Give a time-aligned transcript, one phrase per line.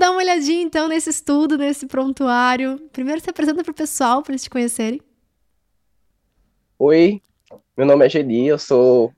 [0.00, 2.78] dar uma olhadinha então nesse estudo, nesse prontuário.
[2.90, 5.00] Primeiro se apresenta para o pessoal, para eles te conhecerem.
[6.78, 7.20] Oi,
[7.76, 9.12] meu nome é Geni, eu sou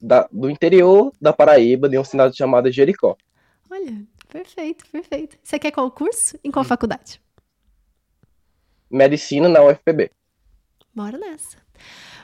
[0.00, 3.14] da, do interior da Paraíba, de uma cidade chamada Jericó.
[3.70, 5.36] Olha, perfeito, perfeito.
[5.42, 6.38] Você quer qual curso?
[6.42, 7.20] Em qual faculdade?
[8.90, 10.10] Medicina na UFPB.
[10.94, 11.58] Bora nessa.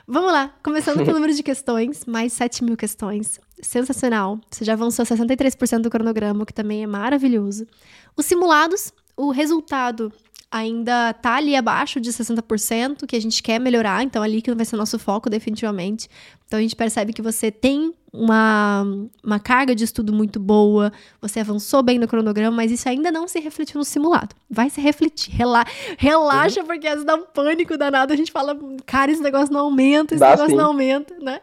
[0.07, 3.39] Vamos lá, começando pelo número de questões, mais 7 mil questões.
[3.61, 4.39] Sensacional.
[4.49, 7.67] Você já avançou 63% do cronograma, o que também é maravilhoso.
[8.15, 10.11] Os simulados, o resultado
[10.51, 14.65] ainda tá ali abaixo de 60%, que a gente quer melhorar, então ali que vai
[14.65, 16.09] ser o nosso foco definitivamente.
[16.47, 18.83] Então a gente percebe que você tem uma,
[19.23, 20.91] uma carga de estudo muito boa,
[21.21, 24.35] você avançou bem no cronograma, mas isso ainda não se refletiu no simulado.
[24.49, 25.31] Vai se refletir.
[25.35, 25.63] Rela
[25.97, 26.65] relaxa, uhum.
[26.65, 28.57] porque às vezes dá um pânico danado, a gente fala,
[28.87, 30.55] cara, esse negócio não aumenta, esse dá negócio sim.
[30.55, 31.39] não aumenta, né?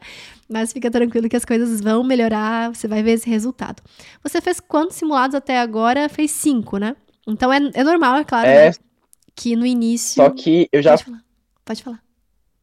[0.49, 3.83] Mas fica tranquilo que as coisas vão melhorar, você vai ver esse resultado.
[4.23, 6.09] Você fez quantos simulados até agora?
[6.09, 6.95] Fez cinco, né?
[7.27, 8.75] Então é, é normal, é claro, é, né?
[9.35, 10.23] que no início.
[10.23, 10.93] Só que eu já.
[10.93, 11.25] Pode falar.
[11.65, 12.03] Pode falar.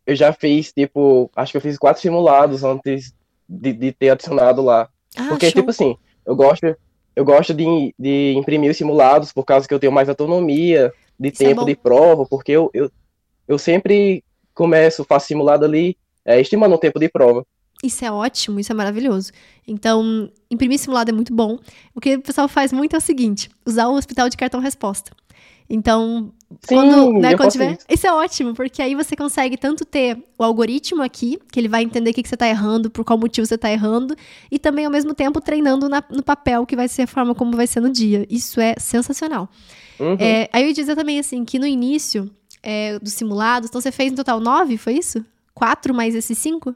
[0.05, 3.13] Eu já fiz, tipo, acho que eu fiz quatro simulados antes
[3.47, 4.89] de, de ter adicionado lá.
[5.15, 5.61] Ah, Porque, show.
[5.61, 6.75] tipo assim, eu gosto,
[7.15, 11.29] eu gosto de, de imprimir os simulados por causa que eu tenho mais autonomia de
[11.29, 12.91] Isso é tempo é de prova, porque eu, eu,
[13.47, 17.45] eu sempre começo, faço simulado ali, é, estimando o tempo de prova.
[17.83, 19.31] Isso é ótimo, isso é maravilhoso.
[19.67, 21.59] Então, imprimir simulado é muito bom.
[21.93, 25.11] O que o pessoal faz muito é o seguinte: usar o hospital de cartão-resposta.
[25.69, 27.71] Então, Sim, quando, né, quando tiver.
[27.71, 27.85] Isso.
[27.89, 28.07] isso.
[28.07, 32.11] é ótimo, porque aí você consegue tanto ter o algoritmo aqui, que ele vai entender
[32.11, 34.15] o que, que você está errando, por qual motivo você está errando,
[34.51, 37.55] e também ao mesmo tempo treinando na, no papel, que vai ser a forma como
[37.55, 38.25] vai ser no dia.
[38.29, 39.49] Isso é sensacional.
[39.99, 40.17] Uhum.
[40.19, 42.29] É, aí eu ia dizer também assim que no início
[42.61, 45.25] é, dos simulados, então você fez no total nove, foi isso?
[45.53, 46.75] Quatro mais esses cinco?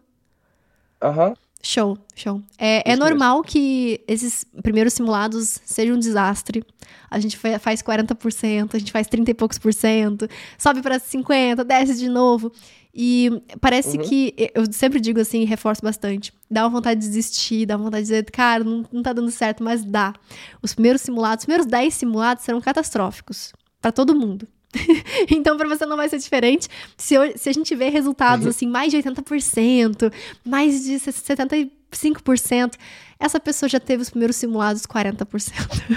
[1.02, 1.30] Aham.
[1.30, 1.34] Uhum.
[1.62, 2.42] Show, show.
[2.58, 6.64] É, é normal que esses primeiros simulados sejam um desastre.
[7.10, 11.64] A gente faz 40%, a gente faz 30 e poucos por cento, sobe para 50,
[11.64, 12.52] desce de novo.
[12.94, 14.04] E parece uhum.
[14.04, 18.04] que, eu sempre digo assim, reforço bastante, dá uma vontade de desistir, dá uma vontade
[18.04, 20.14] de dizer, cara, não, não tá dando certo, mas dá.
[20.62, 24.48] Os primeiros simulados, os primeiros 10 simulados serão catastróficos para todo mundo.
[25.30, 26.68] então, para você não vai ser diferente.
[26.98, 28.50] Se, eu, se a gente vê resultados uhum.
[28.50, 30.12] assim, mais de 80%,
[30.46, 32.74] mais de 75%,
[33.20, 35.26] essa pessoa já teve os primeiros simulados 40%,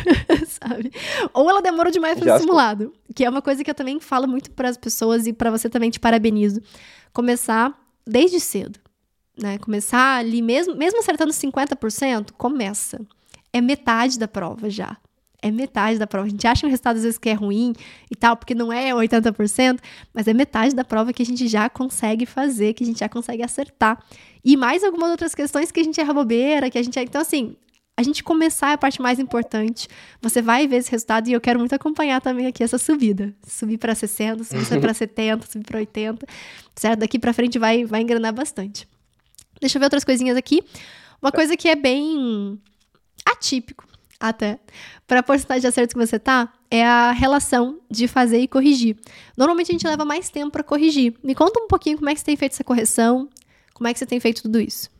[0.47, 0.93] sabe?
[1.35, 4.27] Ou ela demorou demais para ser simulado, que é uma coisa que eu também falo
[4.27, 6.61] muito para as pessoas e para você também te parabenizo.
[7.12, 8.79] Começar desde cedo,
[9.37, 9.59] né?
[9.59, 13.01] Começar ali mesmo, mesmo acertando 50%, começa.
[13.53, 14.97] É metade da prova já
[15.43, 16.27] é metade da prova.
[16.27, 17.73] A gente acha um resultado às vezes que é ruim
[18.11, 19.78] e tal, porque não é 80%,
[20.12, 23.09] mas é metade da prova que a gente já consegue fazer, que a gente já
[23.09, 24.03] consegue acertar.
[24.45, 26.99] E mais algumas outras questões que a gente erra bobeira, que a gente.
[26.99, 27.56] Então, assim,
[27.97, 29.89] a gente começar é a parte mais importante.
[30.23, 33.34] Você vai ver esse resultado e eu quero muito acompanhar também aqui essa subida.
[33.47, 36.27] Subir para 60, subir para 70, subir para 80,
[36.75, 37.00] certo?
[37.00, 38.89] Daqui para frente vai, vai engrenar bastante.
[39.61, 40.62] Deixa eu ver outras coisinhas aqui.
[41.21, 42.59] Uma coisa que é bem
[43.27, 43.90] atípico
[44.20, 44.58] até,
[45.06, 48.97] para a porcentagem de acertos que você tá, é a relação de fazer e corrigir.
[49.36, 51.14] Normalmente a gente leva mais tempo para corrigir.
[51.25, 53.28] Me conta um pouquinho como é que você tem feito essa correção,
[53.72, 54.91] como é que você tem feito tudo isso.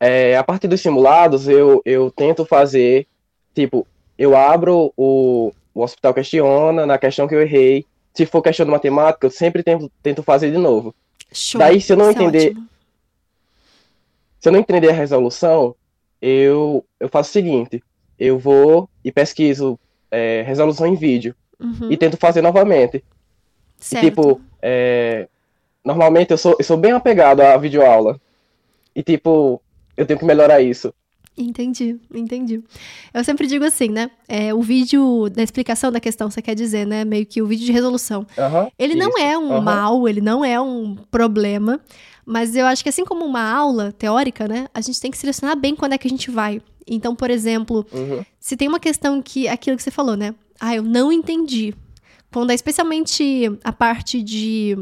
[0.00, 3.06] É, a partir dos simulados, eu, eu tento fazer,
[3.54, 3.86] tipo,
[4.18, 7.84] eu abro o, o hospital questiona, na questão que eu errei.
[8.14, 10.94] Se for questão de matemática, eu sempre tento, tento fazer de novo.
[11.32, 11.58] Show.
[11.58, 12.56] Daí, se eu não é entender.
[12.56, 12.76] É
[14.38, 15.74] se eu não entender a resolução,
[16.26, 17.82] eu, eu faço o seguinte:
[18.18, 19.78] eu vou e pesquiso
[20.10, 21.90] é, resolução em vídeo uhum.
[21.90, 23.04] e tento fazer novamente.
[23.92, 25.28] E, tipo, é,
[25.84, 28.20] normalmente eu sou, eu sou bem apegado à videoaula.
[28.94, 29.60] E, tipo,
[29.96, 30.92] eu tenho que melhorar isso.
[31.38, 32.62] Entendi, entendi.
[33.12, 34.10] Eu sempre digo assim, né?
[34.26, 37.04] É, o vídeo da explicação da questão, você quer dizer, né?
[37.04, 38.26] Meio que o vídeo de resolução.
[38.38, 39.02] Uhum, ele isso.
[39.02, 39.60] não é um uhum.
[39.60, 41.78] mal, ele não é um problema.
[42.26, 44.66] Mas eu acho que assim como uma aula teórica, né?
[44.74, 46.60] A gente tem que selecionar bem quando é que a gente vai.
[46.84, 48.24] Então, por exemplo, uhum.
[48.40, 49.46] se tem uma questão que.
[49.46, 50.34] Aquilo que você falou, né?
[50.58, 51.72] Ah, eu não entendi.
[52.32, 54.76] Quando é especialmente a parte de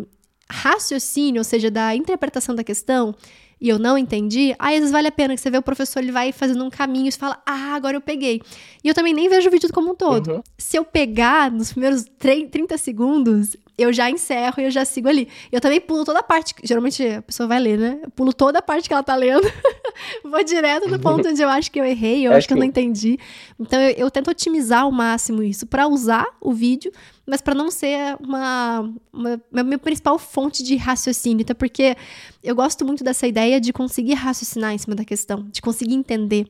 [0.51, 3.15] raciocínio, ou seja, da interpretação da questão,
[3.61, 6.01] e eu não entendi, aí às vezes vale a pena que você vê o professor,
[6.01, 8.41] ele vai fazendo um caminho e fala, ah, agora eu peguei.
[8.83, 10.33] E eu também nem vejo o vídeo como um todo.
[10.33, 10.43] Uhum.
[10.59, 15.29] Se eu pegar nos primeiros 30 segundos, eu já encerro e eu já sigo ali.
[15.51, 16.55] Eu também pulo toda a parte.
[16.63, 17.99] Geralmente a pessoa vai ler, né?
[18.03, 19.51] Eu pulo toda a parte que ela tá lendo.
[20.25, 22.59] Vou direto no ponto onde eu acho que eu errei, eu é acho que, eu
[22.59, 23.19] não entendi.
[23.59, 26.93] Então eu, eu tento otimizar ao máximo isso para usar o vídeo,
[27.27, 31.43] mas para não ser uma, uma, minha principal fonte de raciocínio.
[31.43, 31.97] Até porque
[32.45, 36.47] eu gosto muito dessa ideia de conseguir raciocinar em cima da questão, de conseguir entender.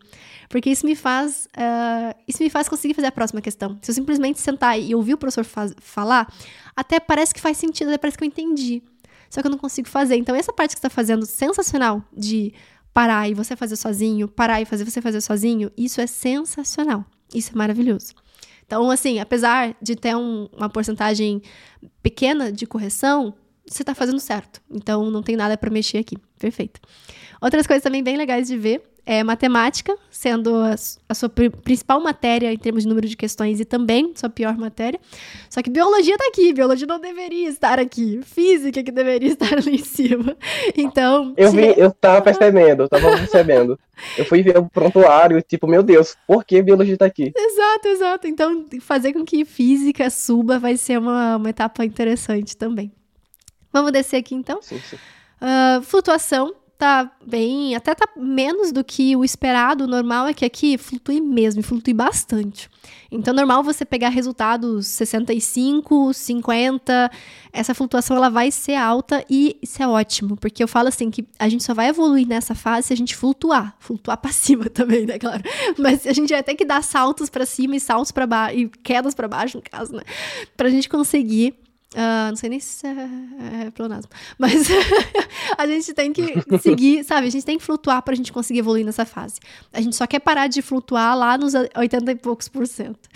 [0.49, 1.49] Porque isso me faz.
[1.57, 3.79] Uh, isso me faz conseguir fazer a próxima questão.
[3.81, 6.31] Se eu simplesmente sentar e ouvir o professor faz, falar,
[6.75, 8.83] até parece que faz sentido, até parece que eu entendi.
[9.31, 10.17] Só que eu não consigo fazer.
[10.17, 12.53] Então, essa parte que está fazendo sensacional de
[12.93, 17.05] parar e você fazer sozinho, parar e fazer você fazer sozinho, isso é sensacional.
[17.33, 18.15] Isso é maravilhoso.
[18.67, 21.41] Então, assim, apesar de ter um, uma porcentagem
[22.03, 23.35] pequena de correção,
[23.67, 24.61] você está fazendo certo.
[24.71, 26.17] Então, não tem nada para mexer aqui.
[26.39, 26.81] Perfeito.
[27.41, 30.75] Outras coisas também bem legais de ver é matemática, sendo a,
[31.09, 34.99] a, sua principal matéria em termos de número de questões e também sua pior matéria.
[35.51, 38.21] Só que biologia tá aqui, biologia não deveria estar aqui.
[38.25, 40.37] Física que deveria estar ali em cima.
[40.75, 41.35] Então.
[41.37, 43.79] Eu vi, eu tava percebendo, eu tava percebendo.
[44.17, 47.33] Eu fui ver o prontuário, tipo, meu Deus, por que biologia tá aqui?
[47.37, 48.27] Exato, exato.
[48.27, 52.91] Então, fazer com que física suba vai ser uma, uma etapa interessante também.
[53.75, 54.63] Vamos descer aqui então?
[54.63, 54.97] Sim, sim.
[54.97, 59.85] Uh, flutuação tá bem, até tá menos do que o esperado.
[59.85, 62.71] O normal é que aqui flutue mesmo, flutue bastante.
[63.11, 67.11] Então, é normal você pegar resultados 65, 50.
[67.53, 71.27] Essa flutuação ela vai ser alta e isso é ótimo, porque eu falo assim que
[71.39, 75.07] a gente só vai evoluir nessa fase se a gente flutuar, flutuar para cima também,
[75.07, 75.43] né, claro.
[75.79, 78.69] Mas a gente vai ter que dar saltos para cima e saltos para baixo e
[78.69, 80.03] quedas para baixo, no caso, né,
[80.57, 81.64] pra gente conseguir
[81.95, 84.11] Uh, não sei nem se é, é pleonasmo.
[84.37, 84.67] Mas
[85.57, 86.25] a gente tem que
[86.61, 87.29] seguir, sabe?
[87.29, 89.39] A gente tem que flutuar pra gente conseguir evoluir nessa fase.
[89.73, 93.09] A gente só quer parar de flutuar lá nos 80 e poucos por cento.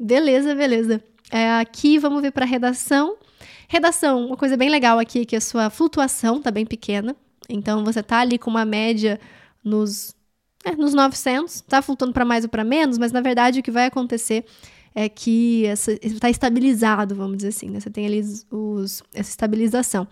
[0.00, 1.02] Beleza, beleza.
[1.30, 3.16] É, aqui vamos ver para redação.
[3.68, 7.14] Redação, uma coisa bem legal aqui é que a sua flutuação tá bem pequena.
[7.48, 9.20] Então você tá ali com uma média
[9.62, 10.14] nos,
[10.64, 13.70] é, nos 900, tá flutuando para mais ou para menos, mas na verdade o que
[13.70, 14.46] vai acontecer
[14.94, 15.64] é que
[16.02, 17.80] está estabilizado, vamos dizer assim, né?
[17.80, 20.06] Você tem ali os, essa estabilização.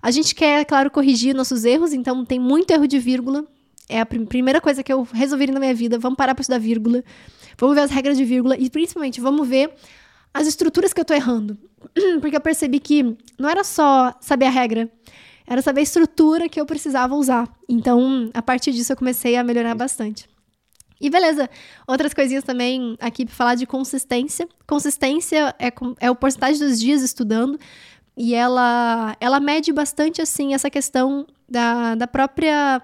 [0.00, 3.44] A gente quer, claro, corrigir nossos erros, então tem muito erro de vírgula.
[3.88, 5.98] É a prim primeira coisa que eu resolvi na minha vida.
[5.98, 7.02] Vamos parar para estudar vírgula.
[7.58, 9.72] Vamos ver as regras de vírgula e, principalmente, vamos ver
[10.32, 11.58] as estruturas que eu estou errando.
[12.20, 14.88] Porque eu percebi que não era só saber a regra,
[15.46, 17.48] era saber a estrutura que eu precisava usar.
[17.68, 20.28] Então, a partir disso, eu comecei a melhorar bastante.
[21.00, 21.48] E beleza,
[21.86, 24.48] outras coisinhas também aqui para falar de consistência.
[24.66, 27.58] Consistência é, é o porcentagem dos dias estudando
[28.16, 32.82] e ela, ela mede bastante, assim, essa questão da, da própria...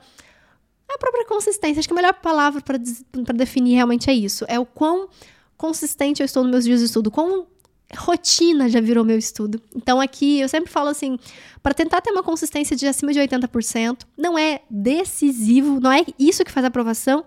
[0.87, 1.81] A própria consistência.
[1.81, 2.77] Acho que a melhor palavra para
[3.35, 4.45] definir realmente é isso.
[4.47, 5.09] É o quão
[5.57, 7.47] consistente eu estou nos meus dias de estudo, quão
[7.97, 9.61] rotina já virou meu estudo.
[9.75, 11.19] Então aqui eu sempre falo assim,
[11.63, 16.45] para tentar ter uma consistência de acima de 80%, não é decisivo, não é isso
[16.45, 17.25] que faz a aprovação,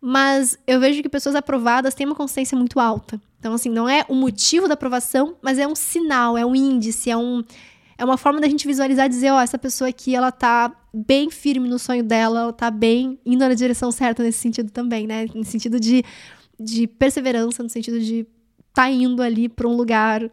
[0.00, 3.20] mas eu vejo que pessoas aprovadas têm uma consciência muito alta.
[3.38, 7.10] Então, assim, não é o motivo da aprovação, mas é um sinal, é um índice,
[7.10, 7.42] é, um,
[7.96, 11.30] é uma forma da gente visualizar e dizer, ó, essa pessoa aqui, ela tá bem
[11.30, 15.26] firme no sonho dela, ela tá bem indo na direção certa nesse sentido também, né?
[15.34, 16.04] No sentido de,
[16.58, 18.26] de perseverança, no sentido de
[18.72, 20.30] tá indo ali para um lugar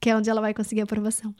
[0.00, 1.34] que é onde ela vai conseguir aprovação.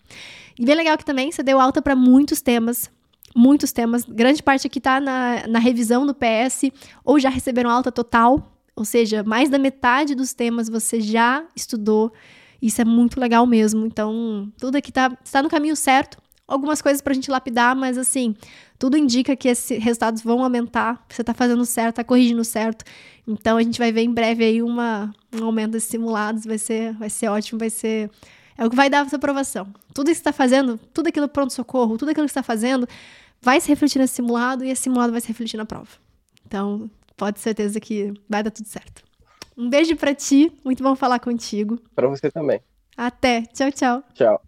[0.58, 2.90] E bem legal que também você deu alta para muitos temas,
[3.34, 4.05] muitos temas.
[4.05, 6.70] Grande parte aqui está na, na revisão do PS,
[7.05, 12.12] ou já receberam alta total, ou seja, mais da metade dos temas você já estudou.
[12.61, 13.87] Isso é muito legal mesmo.
[13.87, 16.19] Então, tudo aqui tá, está no caminho certo.
[16.49, 18.34] Algumas coisas para a gente lapidar, mas assim,
[18.78, 21.05] tudo indica que esses resultados vão aumentar.
[21.08, 22.84] Você está fazendo certo, está corrigindo certo.
[23.26, 26.44] Então, a gente vai ver em breve aí uma, um aumento desses simulados.
[26.44, 28.11] Vai ser, vai ser ótimo, vai ser.
[28.56, 29.66] É o que vai dar essa aprovação.
[29.92, 32.88] Tudo isso que está fazendo, tudo aquilo pronto-socorro, tudo aquilo que está fazendo,
[33.40, 35.88] vai se refletir nesse simulado e esse simulado vai se refletir na prova.
[36.46, 39.02] Então, pode ter certeza que vai dar tudo certo.
[39.56, 41.78] Um beijo para ti, muito bom falar contigo.
[41.94, 42.60] Para você também.
[42.96, 43.42] Até.
[43.42, 44.02] Tchau, tchau.
[44.14, 44.42] Tchau.